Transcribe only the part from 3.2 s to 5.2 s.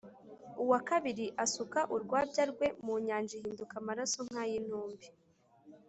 ihinduka amaraso nk’ay’intumbi,